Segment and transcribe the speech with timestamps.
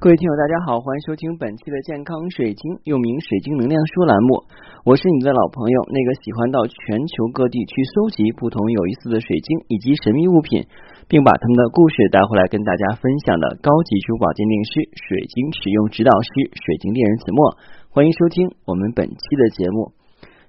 [0.00, 4.42] 各位听友，大家好，欢迎收听本期的健康水晶，又名水晶能量说栏目。
[4.84, 10.66] 我是你的老朋友，那个喜欢到全球各地去搜集不同有意思的水晶以及神秘物品，
[11.08, 17.56] 并把他们的故事带回来跟大家分享的高级珠宝鉴定师、水晶使用指导师、水晶猎人子墨。
[17.88, 19.94] 欢迎收听我们本期的节目。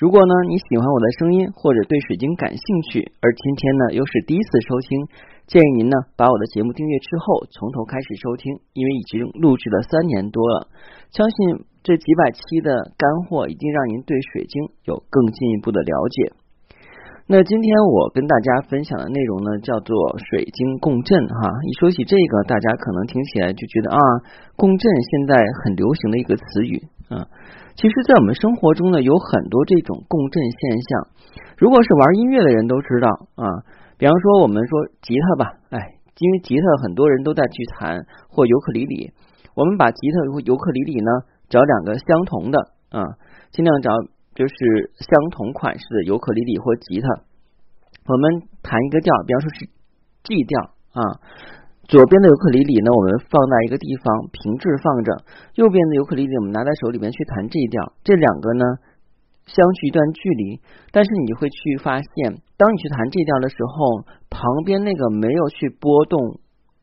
[0.00, 4.96] 如果呢你喜欢我的声音，或者对水晶感兴趣，而今天呢又是第一次收听。
[5.44, 10.72] 建议您呢把我的节目订阅之后从头开始收听，因为已经录制了三年多了，
[11.12, 16.32] 相信这几百期的干货一定让您对水晶有更进一步的了解。
[17.28, 24.00] 那今天我跟大家分享的内容呢叫做水晶共振哈，一说起这个，大家可能听起来就觉得啊，
[24.56, 27.28] 共振现在很流行的一个词语啊。
[27.76, 31.08] 其实，在我们生活中呢，有很多这种共振现象，
[31.58, 33.44] 如果是玩音乐的人都知道啊。
[33.98, 35.78] 比方说，我们说吉他吧，哎，
[36.18, 39.12] 因为吉他很多人都在去弹，或尤克里里，
[39.54, 41.10] 我们把吉他和尤克里里呢
[41.50, 43.04] 找两个相同的啊，
[43.52, 43.90] 尽量找
[44.34, 44.54] 就是
[44.96, 47.08] 相同款式的尤克里里或吉他，
[48.06, 49.66] 我们弹一个调，比方说是
[50.24, 50.62] G 调
[50.92, 51.02] 啊，
[51.90, 55.10] 左边的尤克里里呢，我们放在一个地方平置放着，
[55.58, 58.64] 右边的尤克里里我们拿在手里面去弹 G 调，这两个呢。
[59.50, 60.60] 相距一段距离，
[60.92, 66.38] 但是你会去发现，当你去弹这调的时候，旁边那个没有去拨动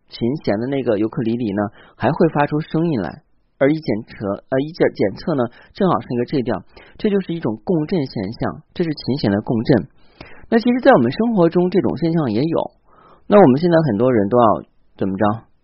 [0.09, 1.61] 琴弦的那个尤克里里呢，
[1.95, 3.23] 还会发出声音来。
[3.57, 6.59] 而一检测，呃，一检检测呢，正好是一个 G 调，
[6.97, 9.87] 这就是一种共振现象，这是琴弦的共振。
[10.51, 12.71] 那其实，在我们生活中，这种现象也有。
[13.27, 14.45] 那我们现在很多人都要
[14.97, 15.23] 怎么着？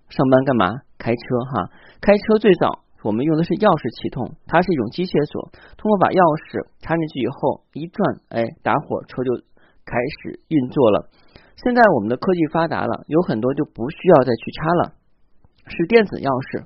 [0.09, 0.69] 上班干嘛？
[0.97, 2.85] 开车哈，开车最早。
[3.03, 7.99] 我们用的是钥匙启动，它是一种机械锁，通过把钥匙插进去以后一转，
[8.31, 9.43] 哎，打火车就
[9.83, 11.11] 开始运作了。
[11.59, 14.81] 现在我们的科技发达了，有很多就不需要再去插了，
[15.67, 16.63] 是电子钥匙。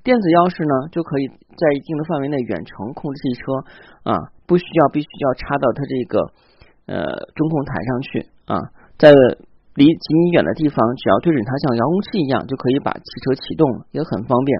[0.00, 3.44] 电子钥匙呢，就可以在一定的范围内远程控制汽车
[4.08, 4.12] 啊，
[4.48, 6.16] 不需要必须要插到它这个
[6.88, 7.04] 呃
[7.36, 8.08] 中控台上去
[8.48, 8.56] 啊，
[8.96, 9.12] 在
[9.74, 14.50] 离几米远的地方，只要对准它像遥控器一样，就可以把汽车启动，也很方便。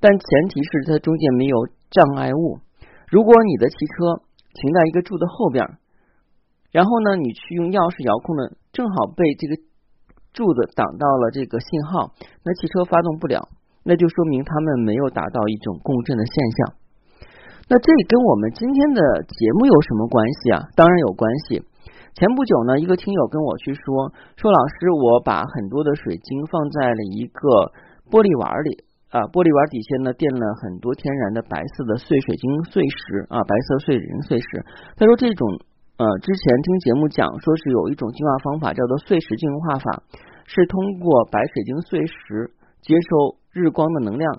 [0.00, 1.56] 但前提是它中间没有
[1.90, 2.60] 障碍物。
[3.08, 4.20] 如果你的汽车
[4.52, 5.64] 停在一个柱子后边，
[6.70, 9.56] 然后呢，你去用钥匙遥控的，正好被这个
[10.32, 12.12] 柱子挡到了这个信号，
[12.44, 13.48] 那汽车发动不了，
[13.84, 16.58] 那就说明他们没有达到一种共振的现象。
[17.68, 20.68] 那这跟我们今天的节目有什么关系啊？
[20.76, 21.64] 当然有关系。
[22.14, 27.72] 前不久呢，一个听友跟我去说，说老师，我把很多的水晶放在了一个
[28.10, 28.84] 玻璃碗里。
[29.12, 34.64] 啊，玻璃碗底下呢垫了很多天然的白色的碎水晶碎石啊，白色碎水晶碎石。
[34.96, 35.44] 他说这种
[36.00, 40.08] 呃，之前听节目讲说是有一种净化方法叫做碎石净化法，
[40.48, 44.32] 是通过白水晶碎石接受日光的能量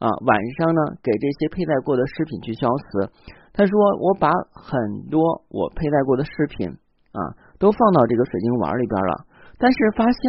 [0.00, 3.12] 啊，晚上呢给这些佩戴过的饰品去消磁。
[3.52, 6.72] 他说我把很多我佩戴过的饰品
[7.16, 9.24] 啊都放到这个水晶碗里边了，
[9.56, 10.20] 但是发现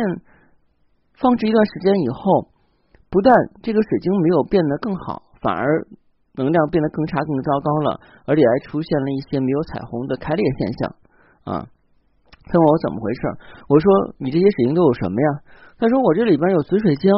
[1.20, 2.56] 放置一段时间以后。
[3.10, 3.34] 不但
[3.64, 5.88] 这个水晶没有变得更好，反而
[6.36, 10.96] 能量变得更差、更糟糕了，而且还出现了一些没有彩虹的开裂现象
[11.46, 11.64] 啊！
[12.44, 13.22] 他问我怎么回事，
[13.70, 13.88] 我说
[14.20, 15.28] 你这些水晶都有什么呀？
[15.80, 17.10] 他说我这里边有紫水晶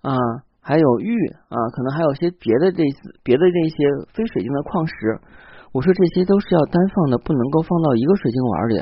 [0.00, 0.16] 啊，
[0.62, 1.12] 还有玉
[1.52, 2.82] 啊，可能还有些别的这
[3.22, 3.76] 别的这些
[4.14, 5.20] 非水晶的矿石。
[5.72, 8.80] 我说这些都是要单放的，不能够放到一个水晶碗里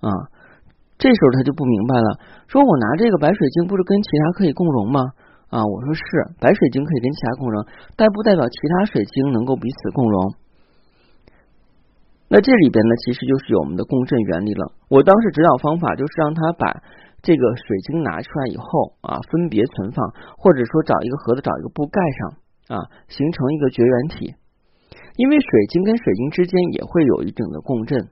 [0.00, 0.10] 啊。
[1.00, 5.00] 这时候他就不明白了，说我拿这个白水晶不是跟其他可以共融吗？
[5.48, 6.02] 啊，我说是
[6.38, 7.64] 白水晶可以跟其他共融，
[7.96, 10.34] 但不代表其他水晶能够彼此共融。
[12.28, 14.72] 那这里边呢，其实就是有我们的共振原理了。
[14.88, 16.82] 我当时指导方法就是让他把
[17.22, 20.04] 这个水晶拿出来以后啊，分别存放，
[20.36, 24.34] 或者说找一个盒子，找一个布盖上啊，形成一个绝缘体。
[25.16, 28.08] 因为水晶跟水晶之间也会有一定的共振，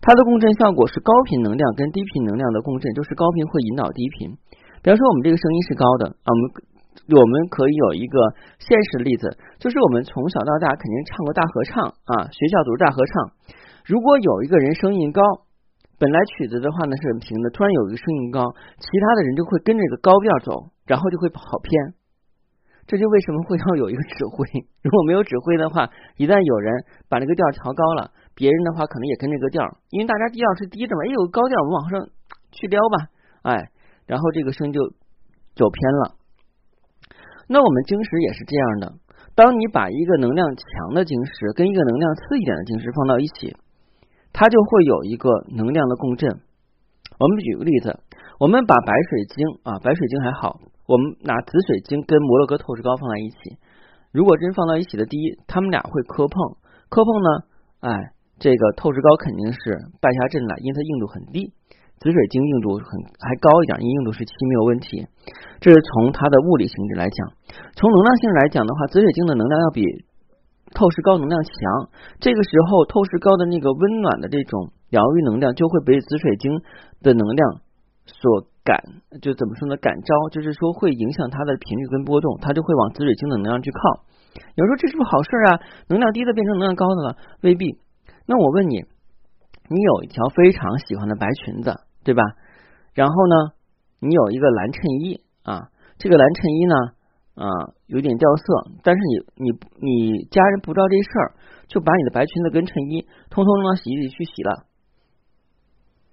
[0.00, 4.36] 它的共振效果是高频能量跟低频能量的共振，就是高频会引导低频。
[4.82, 8.18] 比方说，我们这个声音是高的啊，我们我们可以有一个
[8.58, 13.14] 现实例子，就是我们从小到大肯定唱过大合唱啊，学校组织大合唱。
[13.84, 15.22] 如果有一个人声音高，
[15.98, 21.94] 本来曲子的话呢是很平的，突然有一个声音高，其他的人就会跟着这个高调走，然后就会跑偏。
[22.86, 24.46] 这就为什么会要有一个指挥。
[24.82, 32.08] 如果没有指挥的话，一旦有人把那个调调高了，别人的话可能也跟这个调，因为大家调是低的嘛，哎有高调，我们往上
[32.52, 33.10] 去撩吧，
[33.42, 33.72] 哎。
[34.06, 34.78] 然后这个声就
[35.56, 36.14] 走偏了。
[37.48, 38.94] 那我们晶石也是这样的，
[39.34, 43.56] 当你把一个能量强的晶石跟一个能量次一点的晶石放到一起，
[44.32, 46.30] 它就会有一个能量的共振。
[47.18, 47.98] 我们举个例子，
[48.38, 53.58] 我们把白水晶啊，白水晶还好，我们拿紫水晶跟摩洛哥透视膏放在一起，
[54.12, 56.56] 如果真放到一起的，第一，他们俩会磕碰，
[56.88, 57.28] 磕碰呢，
[57.80, 59.58] 哎，这个透视膏肯定是
[60.00, 61.52] 败下阵来，因为它硬度很低，
[61.98, 62.88] 紫水晶硬度很
[63.20, 65.06] 还高一点，因为硬度是七没有问题。
[65.60, 67.18] 这是从它的物理性质来讲，
[67.74, 69.82] 从能量性质来讲的话，紫水晶的能量要比
[70.74, 71.52] 透视膏能量强。
[72.20, 76.60] 这个时候，透视膏的那个温暖的这种疗愈能量就会被紫水晶
[77.02, 77.60] 的能量
[78.06, 78.48] 所。
[78.66, 78.82] 感
[79.22, 79.76] 就怎么说呢？
[79.76, 84.02] 感召就是说会影响它的频率跟波动，它就会往紫水晶的能量去靠。
[84.56, 85.60] 有人说这是不是好事啊？
[85.86, 87.16] 能量低的变成能量高的了？
[87.42, 87.78] 未必。
[88.26, 88.84] 那我问你，
[89.68, 92.22] 你有一条非常喜欢的白裙子，对吧？
[92.92, 93.34] 然后呢，
[94.00, 96.74] 你有一个蓝衬衣啊，这个蓝衬衣呢
[97.36, 97.46] 啊
[97.86, 98.44] 有点掉色，
[98.82, 99.00] 但是
[99.36, 101.34] 你你你家人不知道这事儿，
[101.68, 104.66] 就把你的白裙子跟衬衣通通扔到洗衣里去洗了。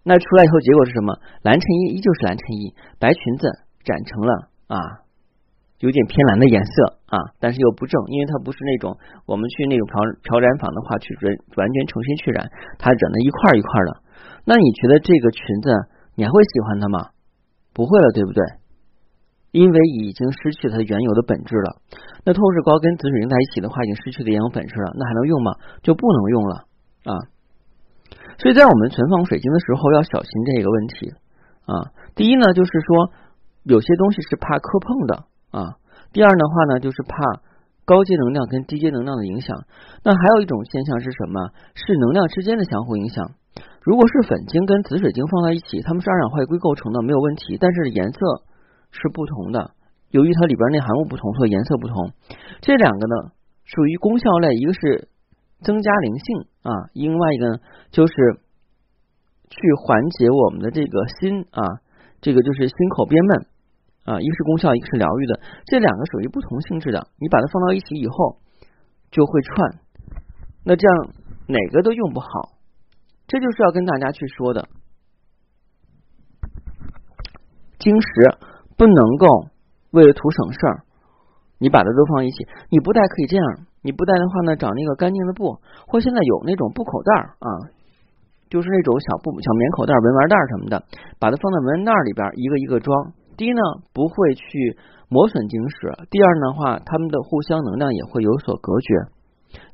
[0.03, 1.17] 那出来以后，结果是什么？
[1.41, 3.47] 蓝衬衣依旧是蓝衬衣，白裙子
[3.85, 4.77] 染成了啊，
[5.83, 8.95] 有点偏蓝的颜色啊，但是又不正，因为它不是那种
[9.27, 12.47] 我们去那种漂漂染坊的话去完完全重新去染，
[12.79, 13.91] 它染的一块一块的。
[14.47, 15.67] 那你觉得这个裙子
[16.15, 17.11] 你还会喜欢它吗？
[17.75, 18.39] 不会了，对不对？
[19.51, 21.83] 因为已经失去它原有的本质了。
[22.23, 25.51] 那透视膏跟紫水晶在一起的话，已经失去了原有本质了，那还能用吗？
[25.83, 26.55] 就不能用了
[27.11, 27.13] 啊。
[28.39, 31.11] 所以在我们存放水晶的时候要小心这个问题
[31.67, 31.91] 啊。
[32.15, 33.11] 第一呢，就是说
[33.63, 35.77] 有些东西是怕磕碰的啊。
[36.11, 37.13] 第二的话呢，就是怕
[37.85, 39.55] 高阶能量跟低阶能量的影响。
[40.03, 41.53] 那还有一种现象是什么？
[41.75, 43.31] 是能量之间的相互影响。
[43.81, 47.57] 如果是粉晶跟紫水晶放在一起，它们是二氧化硅构成的，没有问题。
[47.61, 48.19] 但是颜色
[48.91, 49.71] 是不同的，
[50.09, 52.11] 由于它里边内含物不同，所以颜色不同。
[52.59, 53.31] 这两个呢，
[53.63, 55.07] 属于功效类，一个是。
[55.63, 57.57] 增加灵性啊，另外一个呢，
[57.89, 58.13] 就是
[59.47, 61.63] 去缓解我们的这个心啊，
[62.19, 63.45] 这个就是心口憋闷
[64.03, 67.07] 啊，一个是功效，一个是疗愈的，这两个属于不同性质的。
[67.19, 68.37] 你把它放到一起以后，
[69.11, 69.79] 就会串，
[70.65, 71.07] 那这样
[71.47, 72.27] 哪个都用不好，
[73.27, 74.67] 这就是要跟大家去说的。
[77.79, 78.07] 晶石
[78.77, 79.47] 不能够
[79.91, 80.83] 为了图省事儿，
[81.59, 83.45] 你把它都放一起，你不带可以这样。
[83.81, 87.47] 你不带的话呢，找那个干净的布，或现在有那种布口袋啊，
[88.49, 90.83] 就是那种小布、小棉口袋、文玩袋什么的，
[91.19, 93.13] 把它放在文玩袋里边，一个一个装。
[93.37, 93.61] 第一呢，
[93.93, 94.77] 不会去
[95.09, 98.93] 磨损晶石；第二的话，它们的互相能量也会有所隔绝，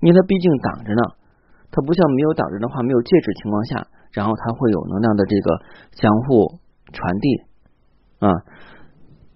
[0.01, 1.01] 因为它毕竟挡着呢。
[1.71, 5.61] 它不像没有挡着的话，没有介质情况下，然后它会有能量的这个
[5.91, 6.59] 相互
[6.91, 7.27] 传递
[8.19, 8.33] 啊。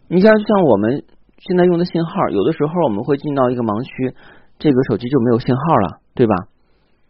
[0.10, 1.04] 你像就像我们
[1.38, 4.16] 现在用的信号，有的时候我们会进到一个盲区。
[4.60, 6.34] 这个手机就没有信号了，对吧？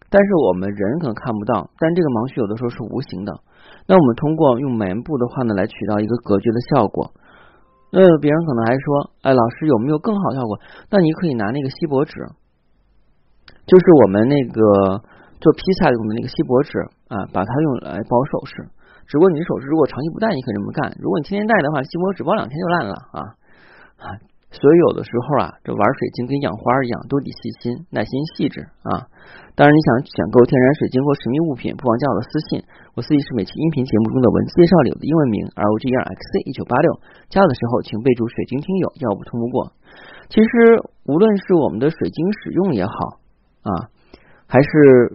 [0.10, 3.34] 但是我们人可能看不到，但这个盲区有的时候是无形的。
[3.88, 7.12] 那我们通过用棉布的话呢，来起到一个隔绝的效果。
[7.92, 10.60] 那别人可能还说，哎，老师有没有更好效果？
[10.90, 12.14] 那你可以拿那个锡箔纸，
[13.68, 15.04] 就是我们那个
[15.40, 18.70] 做披萨用的那个锡箔纸啊，把它用来包首饰。
[19.06, 23.20] 只不过你首饰如果长期不戴，你可以这么干；如果你天天戴的话，锡箔纸包两天就烂了啊
[24.00, 24.08] 啊。
[24.50, 29.06] 所以有的时候啊，这玩水晶跟养花一样，都得细心、耐心、细致啊。
[29.54, 32.66] 当然，你想选购天然水晶或神秘物品，不妨加我的私信。
[32.98, 36.98] 我私信是每期音频节目中的文字介绍里的英文名 rogrxc 一九八六。
[37.30, 39.74] 加我的时候，请备注“水晶听友”，要不通不过。
[40.30, 43.22] 其实，无论是我们的水晶使用也好
[43.62, 43.94] 啊，
[44.50, 44.70] 还是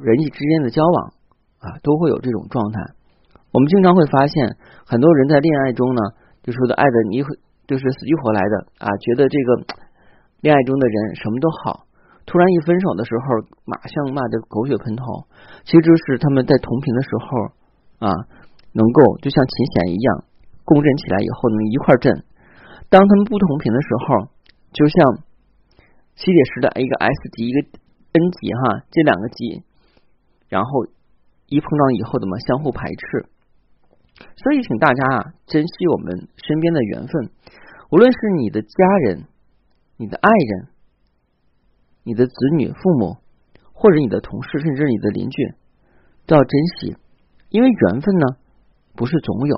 [0.06, 1.12] 人际之间的交往
[1.58, 2.94] 啊，都会有这种状态。
[3.50, 4.54] 我们经常会发现，
[4.86, 6.00] 很多人在恋爱中呢，
[6.42, 7.22] 就说的爱的你。
[7.68, 9.76] 就是死去活来的啊，觉得这个
[10.40, 11.84] 恋爱中的人什么都好，
[12.28, 13.24] 突然一分手的时候，
[13.64, 15.24] 马上骂的狗血喷头。
[15.64, 17.26] 其实就是他们在同频的时候
[18.04, 18.12] 啊，
[18.76, 20.24] 能够就像琴弦一样
[20.62, 22.12] 共振起来以后能一块震。
[22.90, 24.28] 当他们不同频的时候，
[24.76, 25.24] 就像
[26.16, 27.60] 吸铁石的一个 S 级一个
[28.12, 29.64] N 级哈，这两个级，
[30.48, 30.84] 然后
[31.48, 33.28] 一碰撞以后怎么相互排斥？
[34.36, 37.30] 所以，请大家啊，珍惜我们身边的缘分，
[37.90, 38.68] 无论是你的家
[39.04, 39.24] 人、
[39.96, 40.68] 你的爱人、
[42.08, 43.18] 你的子女、父母，
[43.74, 45.54] 或者你的同事，甚至你的邻居，
[46.24, 46.96] 都要珍惜，
[47.50, 48.26] 因为缘分呢，
[48.96, 49.56] 不是总有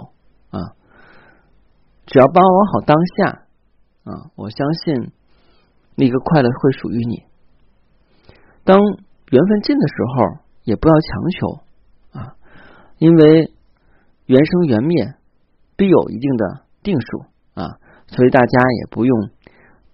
[0.50, 0.74] 啊。
[2.06, 3.46] 只要把握好当下
[4.02, 5.12] 啊，我相信
[5.94, 7.22] 那个快乐会属于你。
[8.64, 12.34] 当缘分尽的时候，也不要强求啊，
[12.98, 13.54] 因为。
[14.26, 15.14] 缘生缘灭，
[15.76, 19.28] 必有一定的定数啊，所以大家也不用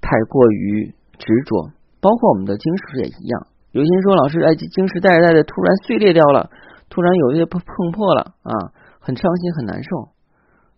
[0.03, 1.71] 太过于执着。
[2.07, 3.49] 包括我们的晶石也一样。
[3.73, 6.51] 有些人说，老师，哎，晶石戴着戴着突然碎裂掉了，
[6.89, 8.53] 突然有一些碰碰破了啊，
[9.01, 9.91] 很伤心，很难受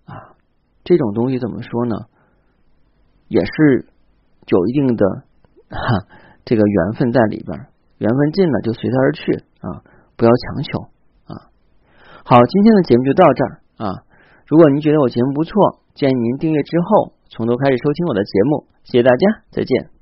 [0.08, 0.32] 啊。
[0.85, 2.08] 这种东西怎么说呢？
[3.28, 3.92] 也是
[4.47, 5.04] 有一定的
[5.68, 6.08] 哈
[6.47, 7.68] 这个缘分在里边，
[7.99, 9.85] 缘分尽了就随他而去啊，
[10.16, 10.80] 不要强求
[11.28, 11.52] 啊。
[12.25, 13.52] 好，今天的节目就到这儿
[13.85, 14.02] 啊。
[14.47, 18.64] 如果您觉得我节目不错，建议您订阅之后从头开始收听我的节目。
[18.85, 19.98] 谢谢大家，再见。